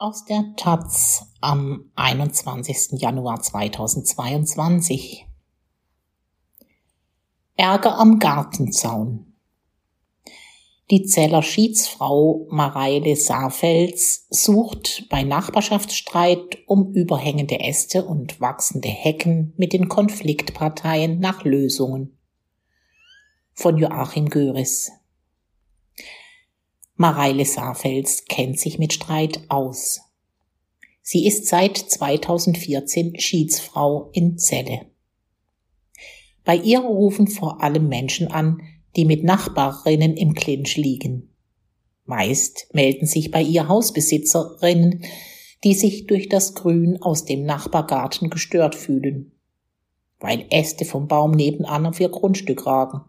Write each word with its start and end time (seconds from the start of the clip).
Aus 0.00 0.24
der 0.24 0.54
Taz 0.54 1.26
am 1.40 1.90
21. 1.96 3.00
Januar 3.00 3.42
2022. 3.42 5.26
Ärger 7.56 7.98
am 7.98 8.20
Gartenzaun. 8.20 9.34
Die 10.92 11.02
Zeller 11.02 11.42
Schiedsfrau 11.42 12.46
Mareile 12.48 13.16
Saarfels 13.16 14.28
sucht 14.30 15.08
bei 15.10 15.24
Nachbarschaftsstreit 15.24 16.58
um 16.68 16.92
überhängende 16.92 17.58
Äste 17.58 18.04
und 18.04 18.40
wachsende 18.40 18.86
Hecken 18.86 19.52
mit 19.56 19.72
den 19.72 19.88
Konfliktparteien 19.88 21.18
nach 21.18 21.42
Lösungen. 21.42 22.16
Von 23.52 23.78
Joachim 23.78 24.28
Göris. 24.28 24.92
Mareile 27.00 27.44
Saarfels 27.44 28.24
kennt 28.24 28.58
sich 28.58 28.80
mit 28.80 28.92
Streit 28.92 29.42
aus. 29.48 30.00
Sie 31.00 31.28
ist 31.28 31.46
seit 31.46 31.76
2014 31.76 33.20
Schiedsfrau 33.20 34.10
in 34.12 34.36
Celle. 34.36 34.86
Bei 36.44 36.56
ihr 36.56 36.80
rufen 36.80 37.28
vor 37.28 37.62
allem 37.62 37.88
Menschen 37.88 38.26
an, 38.26 38.62
die 38.96 39.04
mit 39.04 39.22
Nachbarinnen 39.22 40.16
im 40.16 40.34
Clinch 40.34 40.76
liegen. 40.76 41.32
Meist 42.04 42.66
melden 42.72 43.06
sich 43.06 43.30
bei 43.30 43.42
ihr 43.42 43.68
Hausbesitzerinnen, 43.68 45.04
die 45.62 45.74
sich 45.74 46.08
durch 46.08 46.28
das 46.28 46.54
Grün 46.54 47.00
aus 47.00 47.24
dem 47.24 47.44
Nachbargarten 47.44 48.28
gestört 48.28 48.74
fühlen, 48.74 49.30
weil 50.18 50.46
Äste 50.50 50.84
vom 50.84 51.06
Baum 51.06 51.30
nebenan 51.30 51.86
auf 51.86 52.00
ihr 52.00 52.08
Grundstück 52.08 52.66
ragen 52.66 53.02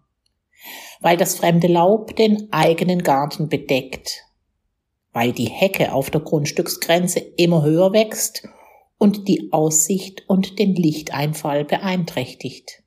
weil 1.01 1.17
das 1.17 1.35
fremde 1.35 1.67
Laub 1.67 2.15
den 2.15 2.51
eigenen 2.51 3.03
Garten 3.03 3.49
bedeckt, 3.49 4.25
weil 5.13 5.31
die 5.31 5.49
Hecke 5.49 5.93
auf 5.93 6.09
der 6.09 6.21
Grundstücksgrenze 6.21 7.19
immer 7.19 7.63
höher 7.63 7.93
wächst 7.93 8.47
und 8.97 9.27
die 9.27 9.51
Aussicht 9.51 10.23
und 10.27 10.59
den 10.59 10.75
Lichteinfall 10.75 11.65
beeinträchtigt. 11.65 12.83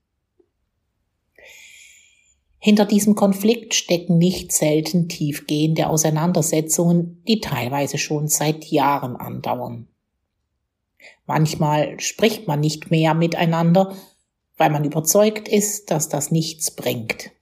Hinter 2.58 2.84
diesem 2.84 3.16
Konflikt 3.16 3.74
stecken 3.74 4.18
nicht 4.18 4.52
selten 4.52 5.08
tiefgehende 5.08 5.88
Auseinandersetzungen, 5.88 7.20
die 7.26 7.40
teilweise 7.40 7.98
schon 7.98 8.28
seit 8.28 8.66
Jahren 8.66 9.16
andauern. 9.16 9.88
Manchmal 11.26 11.98
spricht 11.98 12.46
man 12.46 12.60
nicht 12.60 12.92
mehr 12.92 13.14
miteinander, 13.14 13.96
weil 14.58 14.70
man 14.70 14.84
überzeugt 14.84 15.48
ist, 15.48 15.90
dass 15.90 16.08
das 16.08 16.30
nichts 16.30 16.70
bringt. 16.70 17.32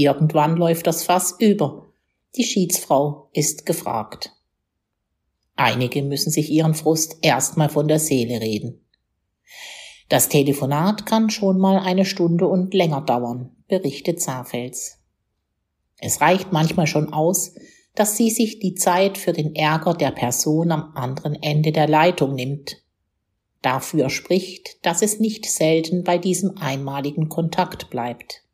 Irgendwann 0.00 0.56
läuft 0.56 0.86
das 0.86 1.02
Fass 1.02 1.34
über. 1.40 1.88
Die 2.36 2.44
Schiedsfrau 2.44 3.30
ist 3.32 3.66
gefragt. 3.66 4.32
Einige 5.56 6.04
müssen 6.04 6.30
sich 6.30 6.50
ihren 6.50 6.74
Frust 6.74 7.16
erstmal 7.20 7.68
von 7.68 7.88
der 7.88 7.98
Seele 7.98 8.40
reden. 8.40 8.86
Das 10.08 10.28
Telefonat 10.28 11.04
kann 11.04 11.30
schon 11.30 11.58
mal 11.58 11.80
eine 11.80 12.04
Stunde 12.04 12.46
und 12.46 12.74
länger 12.74 13.00
dauern, 13.00 13.56
berichtet 13.66 14.20
Saarfels. 14.20 15.00
Es 15.98 16.20
reicht 16.20 16.52
manchmal 16.52 16.86
schon 16.86 17.12
aus, 17.12 17.56
dass 17.96 18.16
sie 18.16 18.30
sich 18.30 18.60
die 18.60 18.76
Zeit 18.76 19.18
für 19.18 19.32
den 19.32 19.56
Ärger 19.56 19.94
der 19.94 20.12
Person 20.12 20.70
am 20.70 20.92
anderen 20.94 21.34
Ende 21.42 21.72
der 21.72 21.88
Leitung 21.88 22.36
nimmt. 22.36 22.84
Dafür 23.62 24.10
spricht, 24.10 24.86
dass 24.86 25.02
es 25.02 25.18
nicht 25.18 25.46
selten 25.46 26.04
bei 26.04 26.18
diesem 26.18 26.56
einmaligen 26.56 27.28
Kontakt 27.28 27.90
bleibt. 27.90 28.44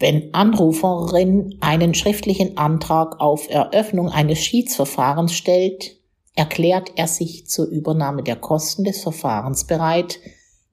Wenn 0.00 0.32
Anruferin 0.32 1.58
einen 1.60 1.92
schriftlichen 1.92 2.56
Antrag 2.56 3.20
auf 3.20 3.50
Eröffnung 3.50 4.08
eines 4.08 4.38
Schiedsverfahrens 4.38 5.32
stellt, 5.32 5.96
erklärt 6.36 6.92
er 6.94 7.08
sich 7.08 7.48
zur 7.48 7.66
Übernahme 7.66 8.22
der 8.22 8.36
Kosten 8.36 8.84
des 8.84 9.02
Verfahrens 9.02 9.66
bereit, 9.66 10.20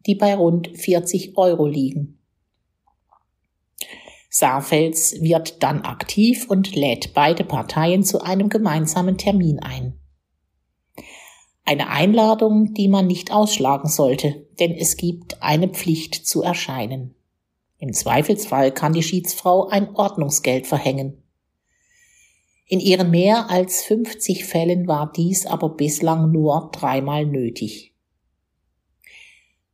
die 0.06 0.14
bei 0.14 0.36
rund 0.36 0.78
40 0.78 1.38
Euro 1.38 1.66
liegen. 1.66 2.20
Saarfels 4.30 5.22
wird 5.22 5.64
dann 5.64 5.82
aktiv 5.82 6.46
und 6.48 6.76
lädt 6.76 7.16
beide 7.16 7.44
Parteien 7.44 8.04
zu 8.04 8.22
einem 8.22 8.50
gemeinsamen 8.50 9.18
Termin 9.18 9.60
ein. 9.60 9.98
Eine 11.64 11.90
Einladung, 11.90 12.76
die 12.76 12.90
man 12.90 13.08
nicht 13.08 13.32
ausschlagen 13.32 13.90
sollte, 13.90 14.46
denn 14.60 14.72
es 14.72 14.98
gibt 14.98 15.42
eine 15.42 15.70
Pflicht 15.70 16.28
zu 16.28 16.44
erscheinen. 16.44 17.15
Im 17.86 17.94
Zweifelsfall 17.94 18.72
kann 18.72 18.94
die 18.94 19.04
Schiedsfrau 19.04 19.68
ein 19.68 19.96
Ordnungsgeld 19.96 20.66
verhängen. 20.66 21.22
In 22.66 22.80
ihren 22.80 23.12
mehr 23.12 23.52
als 23.52 23.84
50 23.84 24.44
Fällen 24.44 24.88
war 24.88 25.14
dies 25.16 25.46
aber 25.46 25.70
bislang 25.70 26.32
nur 26.32 26.72
dreimal 26.74 27.28
nötig. 27.28 27.94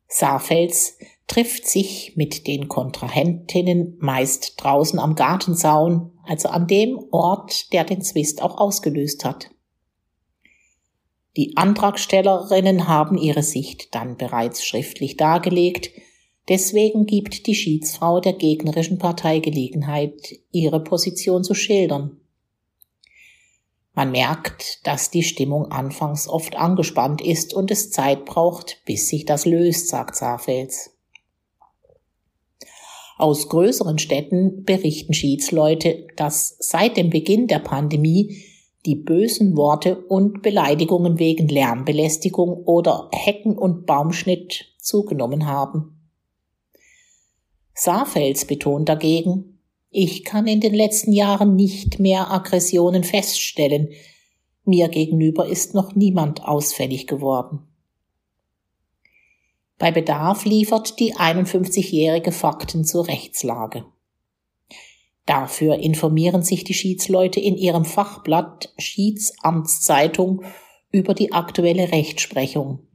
Saarfels 0.10 0.98
trifft 1.26 1.66
sich 1.66 2.18
mit 2.18 2.48
den 2.48 2.68
Kontrahentinnen 2.68 3.96
meist 4.02 4.62
draußen 4.62 5.00
am 5.00 5.16
Gartenzaun, 5.16 6.12
also 6.26 6.50
an 6.50 6.68
dem 6.68 7.00
Ort, 7.12 7.72
der 7.72 7.86
den 7.86 8.02
Zwist 8.02 8.42
auch 8.42 8.58
ausgelöst 8.58 9.24
hat. 9.24 9.52
Die 11.38 11.56
Antragstellerinnen 11.56 12.90
haben 12.90 13.18
ihre 13.18 13.44
Sicht 13.44 13.96
dann 13.96 14.18
bereits 14.18 14.66
schriftlich 14.66 15.16
dargelegt, 15.16 15.92
Deswegen 16.50 17.06
gibt 17.06 17.48
die 17.48 17.56
Schiedsfrau 17.56 18.20
der 18.20 18.34
gegnerischen 18.34 18.98
Partei 18.98 19.40
Gelegenheit, 19.40 20.40
ihre 20.52 20.84
Position 20.84 21.44
zu 21.44 21.54
schildern. 21.54 22.18
Man 23.94 24.12
merkt, 24.12 24.86
dass 24.88 25.12
die 25.12 25.24
Stimmung 25.24 25.66
anfangs 25.66 26.28
oft 26.28 26.56
angespannt 26.56 27.22
ist 27.22 27.54
und 27.54 27.72
es 27.72 27.92
Zeit 27.92 28.26
braucht, 28.26 28.82
bis 28.86 29.10
sich 29.10 29.26
das 29.26 29.46
löst, 29.46 29.90
sagt 29.90 30.16
Saarfels. 30.16 30.92
Aus 33.18 33.50
größeren 33.50 34.00
Städten 34.00 34.64
berichten 34.64 35.14
Schiedsleute, 35.14 36.08
dass 36.16 36.56
seit 36.60 36.98
dem 36.98 37.12
Beginn 37.12 37.48
der 37.48 37.60
Pandemie 37.60 38.44
die 38.86 38.96
bösen 38.96 39.56
Worte 39.56 39.98
und 40.08 40.42
Beleidigungen 40.42 41.20
wegen 41.20 41.48
Lärmbelästigung 41.48 42.64
oder 42.66 43.10
Hecken- 43.12 43.58
und 43.58 43.86
Baumschnitt 43.86 44.74
zugenommen 44.80 45.46
haben. 45.46 46.01
Saarfels 47.74 48.46
betont 48.46 48.90
dagegen, 48.90 49.60
ich 49.90 50.24
kann 50.24 50.48
in 50.48 50.62
den 50.62 50.74
letzten 50.74 51.12
Jahren 51.12 51.56
nicht 51.56 52.00
mehr 52.00 52.32
Aggressionen 52.32 53.04
feststellen. 53.04 53.90
Mir 54.64 54.88
gegenüber 54.88 55.48
ist 55.48 55.74
noch 55.74 55.96
niemand 55.96 56.46
ausfällig 56.46 57.08
geworden. 57.08 57.68
Bei 59.78 59.92
Bedarf 59.92 60.46
liefert 60.46 61.00
die 61.00 61.16
51-jährige 61.16 62.32
Fakten 62.32 62.86
zur 62.86 63.08
Rechtslage. 63.08 63.84
Dafür 65.26 65.80
informieren 65.80 66.44
sich 66.44 66.64
die 66.64 66.74
Schiedsleute 66.74 67.40
in 67.40 67.58
ihrem 67.58 67.84
Fachblatt 67.84 68.74
Schiedsamtszeitung 68.78 70.44
über 70.92 71.14
die 71.14 71.32
aktuelle 71.32 71.92
Rechtsprechung. 71.92 72.88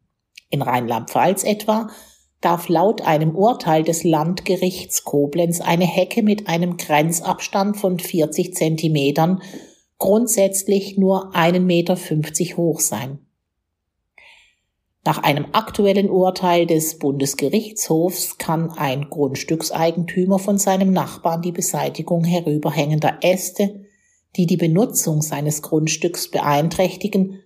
In 0.49 0.63
Rheinland-Pfalz 0.63 1.45
etwa 1.45 1.91
darf 2.47 2.69
laut 2.69 3.03
einem 3.03 3.35
Urteil 3.35 3.83
des 3.83 4.05
Landgerichts 4.05 5.03
Koblenz 5.03 5.61
eine 5.61 5.85
Hecke 5.85 6.23
mit 6.23 6.47
einem 6.47 6.77
Grenzabstand 6.77 7.77
von 7.77 7.99
40 7.99 8.55
Zentimetern 8.55 9.43
grundsätzlich 9.99 10.97
nur 10.97 11.35
einen 11.35 11.67
Meter 11.67 11.97
fünfzig 11.97 12.57
hoch 12.57 12.79
sein. 12.79 13.19
Nach 15.05 15.19
einem 15.25 15.47
aktuellen 15.51 16.09
Urteil 16.09 16.67
des 16.67 17.01
Bundesgerichtshofs 17.01 18.39
kann 18.39 18.71
ein 18.71 19.11
Grundstückseigentümer 19.11 20.39
von 20.39 20.57
seinem 20.57 20.93
Nachbarn 20.93 21.43
die 21.43 21.51
Beseitigung 21.51 22.23
herüberhängender 22.23 23.19
Äste, 23.23 23.87
die 24.37 24.47
die 24.47 24.57
Benutzung 24.57 25.21
seines 25.21 25.63
Grundstücks 25.63 26.31
beeinträchtigen, 26.31 27.41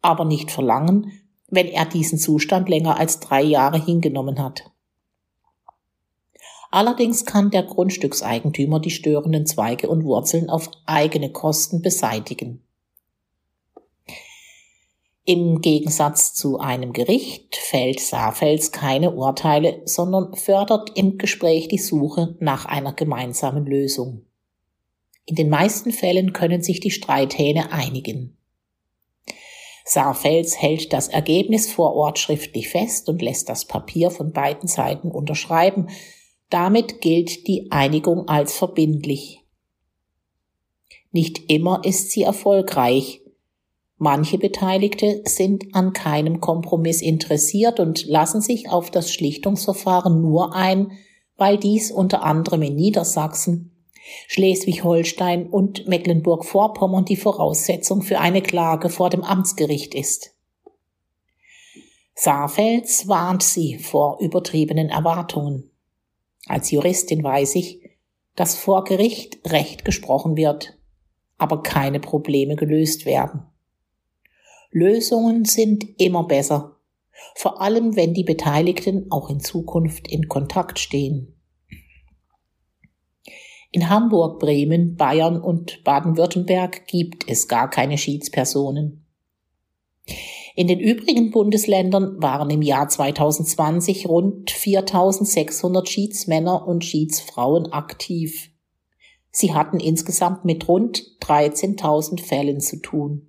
aber 0.00 0.24
nicht 0.24 0.50
verlangen, 0.50 1.12
wenn 1.52 1.68
er 1.68 1.84
diesen 1.84 2.18
Zustand 2.18 2.68
länger 2.68 2.98
als 2.98 3.20
drei 3.20 3.42
Jahre 3.42 3.84
hingenommen 3.84 4.42
hat. 4.42 4.64
Allerdings 6.70 7.26
kann 7.26 7.50
der 7.50 7.62
Grundstückseigentümer 7.64 8.80
die 8.80 8.90
störenden 8.90 9.44
Zweige 9.44 9.90
und 9.90 10.04
Wurzeln 10.04 10.48
auf 10.48 10.70
eigene 10.86 11.30
Kosten 11.30 11.82
beseitigen. 11.82 12.64
Im 15.24 15.60
Gegensatz 15.60 16.34
zu 16.34 16.58
einem 16.58 16.94
Gericht 16.94 17.56
fällt 17.56 18.00
Saarfels 18.00 18.72
keine 18.72 19.12
Urteile, 19.12 19.82
sondern 19.84 20.34
fördert 20.34 20.96
im 20.96 21.18
Gespräch 21.18 21.68
die 21.68 21.78
Suche 21.78 22.36
nach 22.40 22.64
einer 22.64 22.94
gemeinsamen 22.94 23.66
Lösung. 23.66 24.24
In 25.26 25.36
den 25.36 25.50
meisten 25.50 25.92
Fällen 25.92 26.32
können 26.32 26.62
sich 26.62 26.80
die 26.80 26.90
Streithähne 26.90 27.70
einigen. 27.70 28.36
Saarfels 29.92 30.56
hält 30.60 30.94
das 30.94 31.08
Ergebnis 31.08 31.70
vor 31.70 31.94
Ort 31.94 32.18
schriftlich 32.18 32.70
fest 32.70 33.10
und 33.10 33.20
lässt 33.20 33.50
das 33.50 33.66
Papier 33.66 34.10
von 34.10 34.32
beiden 34.32 34.66
Seiten 34.66 35.10
unterschreiben. 35.10 35.88
Damit 36.48 37.02
gilt 37.02 37.46
die 37.46 37.70
Einigung 37.70 38.26
als 38.26 38.54
verbindlich. 38.54 39.44
Nicht 41.10 41.50
immer 41.50 41.82
ist 41.84 42.10
sie 42.10 42.22
erfolgreich. 42.22 43.20
Manche 43.98 44.38
Beteiligte 44.38 45.20
sind 45.26 45.74
an 45.74 45.92
keinem 45.92 46.40
Kompromiss 46.40 47.02
interessiert 47.02 47.78
und 47.78 48.06
lassen 48.06 48.40
sich 48.40 48.70
auf 48.70 48.90
das 48.90 49.12
Schlichtungsverfahren 49.12 50.22
nur 50.22 50.54
ein, 50.54 50.92
weil 51.36 51.58
dies 51.58 51.92
unter 51.92 52.22
anderem 52.22 52.62
in 52.62 52.76
Niedersachsen, 52.76 53.71
Schleswig-Holstein 54.28 55.48
und 55.48 55.86
Mecklenburg-Vorpommern 55.86 57.04
die 57.04 57.16
Voraussetzung 57.16 58.02
für 58.02 58.18
eine 58.18 58.42
Klage 58.42 58.88
vor 58.88 59.10
dem 59.10 59.22
Amtsgericht 59.22 59.94
ist. 59.94 60.34
Saarfels 62.14 63.08
warnt 63.08 63.42
sie 63.42 63.78
vor 63.78 64.18
übertriebenen 64.20 64.90
Erwartungen. 64.90 65.70
Als 66.46 66.70
Juristin 66.70 67.22
weiß 67.22 67.54
ich, 67.56 67.80
dass 68.36 68.56
vor 68.56 68.84
Gericht 68.84 69.38
Recht 69.50 69.84
gesprochen 69.84 70.36
wird, 70.36 70.76
aber 71.38 71.62
keine 71.62 72.00
Probleme 72.00 72.56
gelöst 72.56 73.06
werden. 73.06 73.46
Lösungen 74.70 75.44
sind 75.44 76.00
immer 76.00 76.24
besser, 76.24 76.76
vor 77.34 77.60
allem 77.60 77.96
wenn 77.96 78.14
die 78.14 78.24
Beteiligten 78.24 79.06
auch 79.10 79.28
in 79.28 79.40
Zukunft 79.40 80.08
in 80.08 80.28
Kontakt 80.28 80.78
stehen. 80.78 81.34
In 83.72 83.88
Hamburg, 83.88 84.38
Bremen, 84.38 84.96
Bayern 84.96 85.40
und 85.40 85.82
Baden-Württemberg 85.82 86.86
gibt 86.86 87.28
es 87.28 87.48
gar 87.48 87.70
keine 87.70 87.96
Schiedspersonen. 87.96 89.06
In 90.54 90.68
den 90.68 90.78
übrigen 90.78 91.30
Bundesländern 91.30 92.20
waren 92.20 92.50
im 92.50 92.60
Jahr 92.60 92.90
2020 92.90 94.06
rund 94.06 94.50
4600 94.50 95.88
Schiedsmänner 95.88 96.66
und 96.68 96.84
Schiedsfrauen 96.84 97.72
aktiv. 97.72 98.50
Sie 99.30 99.54
hatten 99.54 99.80
insgesamt 99.80 100.44
mit 100.44 100.68
rund 100.68 101.02
13.000 101.22 102.20
Fällen 102.20 102.60
zu 102.60 102.82
tun. 102.82 103.28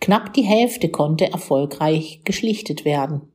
Knapp 0.00 0.34
die 0.34 0.42
Hälfte 0.42 0.90
konnte 0.90 1.32
erfolgreich 1.32 2.20
geschlichtet 2.24 2.84
werden. 2.84 3.29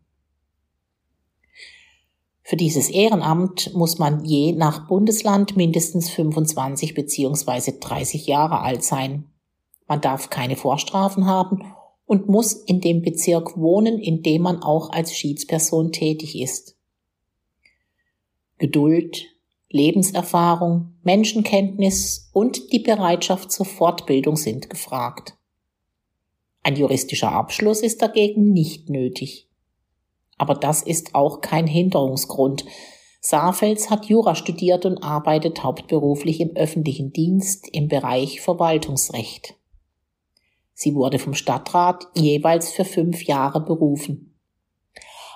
Für 2.47 2.57
dieses 2.57 2.91
Ehrenamt 2.91 3.73
muss 3.73 3.97
man 3.97 4.23
je 4.23 4.51
nach 4.51 4.87
Bundesland 4.87 5.57
mindestens 5.57 6.11
25 6.11 6.93
bzw. 6.93 7.73
30 7.79 8.27
Jahre 8.27 8.59
alt 8.61 8.83
sein. 8.83 9.25
Man 9.87 9.99
darf 9.99 10.29
keine 10.29 10.55
Vorstrafen 10.55 11.25
haben 11.25 11.73
und 12.05 12.29
muss 12.29 12.53
in 12.53 12.81
dem 12.81 13.01
Bezirk 13.01 13.57
wohnen, 13.57 13.97
in 13.97 14.21
dem 14.21 14.43
man 14.43 14.61
auch 14.61 14.91
als 14.91 15.15
Schiedsperson 15.15 15.91
tätig 15.91 16.39
ist. 16.39 16.77
Geduld, 18.59 19.25
Lebenserfahrung, 19.69 20.93
Menschenkenntnis 21.01 22.29
und 22.31 22.71
die 22.71 22.79
Bereitschaft 22.79 23.51
zur 23.51 23.65
Fortbildung 23.65 24.35
sind 24.35 24.69
gefragt. 24.69 25.35
Ein 26.61 26.75
juristischer 26.75 27.31
Abschluss 27.31 27.81
ist 27.81 28.03
dagegen 28.03 28.53
nicht 28.53 28.91
nötig. 28.91 29.49
Aber 30.37 30.55
das 30.55 30.81
ist 30.81 31.15
auch 31.15 31.41
kein 31.41 31.67
Hinderungsgrund. 31.67 32.65
Saarfels 33.21 33.89
hat 33.89 34.05
Jura 34.05 34.35
studiert 34.35 34.85
und 34.85 35.03
arbeitet 35.03 35.63
hauptberuflich 35.63 36.41
im 36.41 36.55
öffentlichen 36.55 37.11
Dienst 37.11 37.67
im 37.71 37.87
Bereich 37.87 38.41
Verwaltungsrecht. 38.41 39.55
Sie 40.73 40.93
wurde 40.93 41.19
vom 41.19 41.33
Stadtrat 41.33 42.05
jeweils 42.15 42.71
für 42.71 42.85
fünf 42.85 43.23
Jahre 43.23 43.61
berufen. 43.61 44.35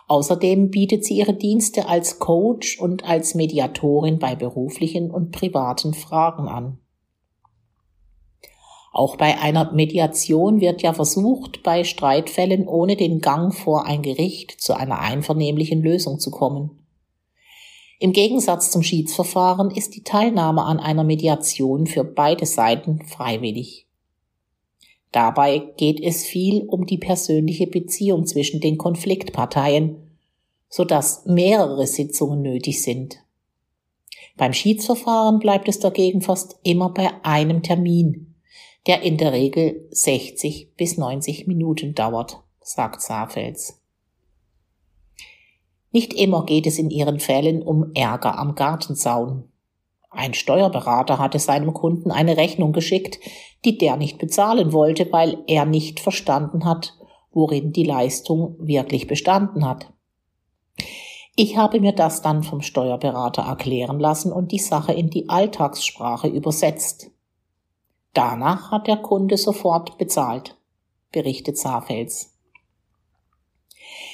Außerdem 0.08 0.70
bietet 0.70 1.06
sie 1.06 1.18
ihre 1.18 1.34
Dienste 1.34 1.88
als 1.88 2.20
Coach 2.20 2.80
und 2.80 3.06
als 3.06 3.36
Mediatorin 3.36 4.20
bei 4.20 4.36
beruflichen 4.36 5.12
und 5.12 5.32
privaten 5.32 5.94
Fragen 5.94 6.48
an. 6.48 6.80
Auch 8.92 9.18
bei 9.18 9.38
einer 9.40 9.72
Mediation 9.72 10.62
wird 10.62 10.82
ja 10.82 10.94
versucht, 10.94 11.62
bei 11.64 11.84
Streitfällen 11.84 12.68
ohne 12.68 12.96
den 12.96 13.22
Gang 13.22 13.54
vor 13.54 13.86
ein 13.86 14.02
Gericht 14.02 14.60
zu 14.60 14.74
einer 14.74 15.00
einvernehmlichen 15.00 15.82
Lösung 15.82 16.20
zu 16.20 16.32
kommen. 16.32 16.72
Im 18.00 18.14
Gegensatz 18.14 18.72
zum 18.72 18.82
Schiedsverfahren 18.82 19.72
ist 19.72 19.96
die 19.96 20.04
Teilnahme 20.04 20.64
an 20.64 20.80
einer 20.80 21.04
Mediation 21.04 21.86
für 21.86 22.04
beide 22.04 22.46
Seiten 22.46 23.06
freiwillig. 23.06 23.88
Dabei 25.12 25.60
geht 25.78 26.00
es 26.00 26.24
viel 26.24 26.64
um 26.68 26.86
die 26.86 26.98
persönliche 26.98 27.68
Beziehung 27.68 28.26
zwischen 28.26 28.62
den 28.62 28.78
Konfliktparteien, 28.78 29.98
so 30.70 30.86
dass 30.86 31.26
mehrere 31.26 31.88
Sitzungen 31.88 32.42
nötig 32.42 32.84
sind. 32.84 33.18
Beim 34.38 34.54
Schiedsverfahren 34.54 35.40
bleibt 35.40 35.68
es 35.68 35.80
dagegen 35.80 36.22
fast 36.22 36.58
immer 36.64 36.92
bei 36.92 37.12
einem 37.24 37.64
Termin, 37.64 38.29
der 38.90 39.04
in 39.04 39.18
der 39.18 39.34
Regel 39.34 39.88
60 39.92 40.76
bis 40.76 40.98
90 40.98 41.46
Minuten 41.46 41.94
dauert, 41.94 42.42
sagt 42.60 43.04
Saarfels. 43.04 43.80
Nicht 45.92 46.16
immer 46.16 46.44
geht 46.44 46.66
es 46.66 46.80
in 46.80 46.90
ihren 46.90 47.20
Fällen 47.20 47.62
um 47.62 47.92
Ärger 47.94 48.40
am 48.40 48.56
Gartenzaun. 48.56 49.44
Ein 50.10 50.34
Steuerberater 50.34 51.20
hatte 51.20 51.38
seinem 51.38 51.72
Kunden 51.72 52.10
eine 52.10 52.36
Rechnung 52.36 52.74
geschickt, 52.74 53.20
die 53.64 53.78
der 53.78 53.96
nicht 53.96 54.18
bezahlen 54.18 54.74
wollte, 54.74 55.12
weil 55.12 55.38
er 55.46 55.66
nicht 55.66 56.00
verstanden 56.00 56.66
hat, 56.66 56.98
worin 57.32 57.72
die 57.72 57.84
Leistung 57.84 58.56
wirklich 58.58 59.06
bestanden 59.06 59.68
hat. 59.68 59.94
Ich 61.36 61.58
habe 61.58 61.80
mir 61.80 61.94
das 61.94 62.24
dann 62.24 62.42
vom 62.42 62.64
Steuerberater 62.64 63.44
erklären 63.44 64.00
lassen 64.00 64.32
und 64.32 64.52
die 64.52 64.58
Sache 64.58 64.94
in 64.94 65.12
die 65.12 65.30
Alltagssprache 65.30 66.28
übersetzt. 66.28 67.12
Danach 68.14 68.72
hat 68.72 68.88
der 68.88 68.98
Kunde 68.98 69.38
sofort 69.38 69.98
bezahlt, 69.98 70.58
berichtet 71.12 71.58
Saarfels. 71.58 72.36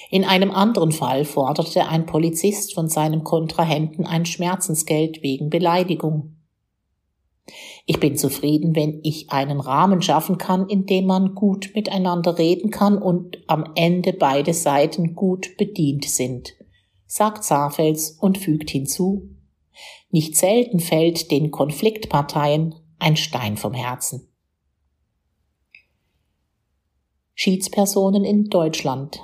In 0.10 0.24
einem 0.24 0.52
anderen 0.52 0.92
Fall 0.92 1.26
forderte 1.26 1.88
ein 1.88 2.06
Polizist 2.06 2.74
von 2.74 2.90
seinem 2.90 3.24
Kontrahenten 3.24 4.06
ein 4.06 4.26
Schmerzensgeld 4.26 5.24
wegen 5.24 5.50
Beleidigung. 5.50 6.36
Ich 7.86 8.00
bin 8.00 8.18
zufrieden, 8.18 8.76
wenn 8.76 9.02
ich 9.04 9.32
einen 9.32 9.60
Rahmen 9.60 10.02
schaffen 10.02 10.38
kann, 10.38 10.68
in 10.68 10.86
dem 10.86 11.06
man 11.06 11.36
gut 11.36 11.72
miteinander 11.76 12.38
reden 12.38 12.72
kann 12.72 12.98
und 12.98 13.38
am 13.48 13.72
Ende 13.76 14.14
beide 14.14 14.54
Seiten 14.54 15.14
gut 15.16 15.56
bedient 15.58 16.06
sind, 16.06 16.54
sagt 17.06 17.44
Saarfels 17.44 18.12
und 18.20 18.38
fügt 18.38 18.72
hinzu, 18.72 19.30
nicht 20.10 20.36
selten 20.38 20.80
fällt 20.80 21.30
den 21.32 21.52
Konfliktparteien 21.52 22.76
ein 23.00 23.18
Stein 23.18 23.58
vom 23.58 23.74
Herzen. 23.74 24.28
Schiedspersonen 27.34 28.24
in 28.24 28.50
Deutschland 28.50 29.22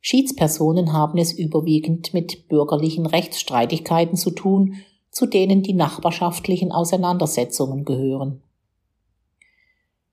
Schiedspersonen 0.00 0.92
haben 0.92 1.18
es 1.18 1.32
überwiegend 1.32 2.14
mit 2.14 2.48
bürgerlichen 2.48 3.04
Rechtsstreitigkeiten 3.04 4.16
zu 4.16 4.30
tun, 4.30 4.76
zu 5.10 5.26
denen 5.26 5.62
die 5.62 5.74
nachbarschaftlichen 5.74 6.72
Auseinandersetzungen 6.72 7.84
gehören. 7.84 8.42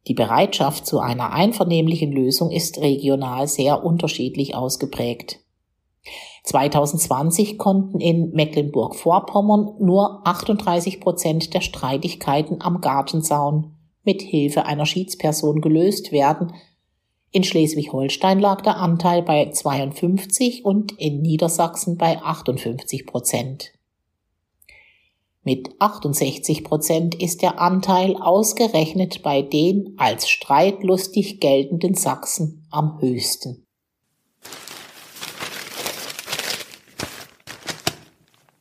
Die 0.07 0.13
Bereitschaft 0.13 0.85
zu 0.85 0.99
einer 0.99 1.31
einvernehmlichen 1.31 2.11
Lösung 2.11 2.51
ist 2.51 2.79
regional 2.79 3.47
sehr 3.47 3.83
unterschiedlich 3.83 4.53
ausgeprägt. 4.53 5.39
2020 6.45 7.57
konnten 7.57 7.99
in 7.99 8.31
Mecklenburg-Vorpommern 8.31 9.75
nur 9.79 10.25
38 10.25 11.01
Prozent 11.01 11.53
der 11.53 11.61
Streitigkeiten 11.61 12.61
am 12.61 12.81
Gartenzaun 12.81 13.75
mit 14.03 14.21
Hilfe 14.21 14.65
einer 14.65 14.85
Schiedsperson 14.85 15.61
gelöst 15.61 16.11
werden, 16.11 16.53
in 17.35 17.43
Schleswig-Holstein 17.43 18.39
lag 18.39 18.61
der 18.61 18.77
Anteil 18.77 19.21
bei 19.21 19.49
52 19.49 20.63
und 20.63 20.93
in 20.93 21.21
Niedersachsen 21.21 21.97
bei 21.97 22.21
58 22.21 23.05
Prozent. 23.05 23.73
Mit 25.43 25.69
68 25.79 26.63
Prozent 26.63 27.13
ist 27.13 27.41
der 27.41 27.59
Anteil 27.59 28.15
ausgerechnet 28.15 29.21
bei 29.21 29.41
den 29.41 29.95
als 29.97 30.29
streitlustig 30.29 31.41
geltenden 31.41 31.95
Sachsen 31.95 32.65
am 32.71 33.01
höchsten. 33.01 33.64